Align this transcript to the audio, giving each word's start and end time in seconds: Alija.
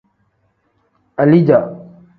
Alija. 1.21 1.59